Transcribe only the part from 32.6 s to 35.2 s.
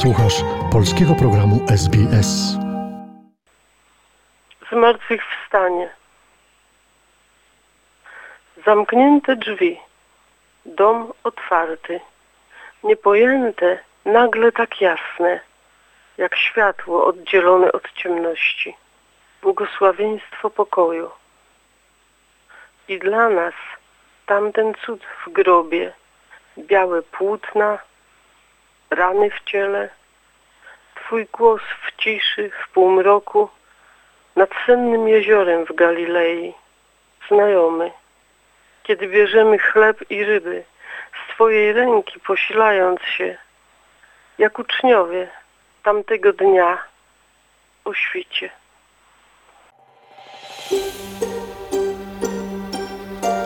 w półmroku, nad sennym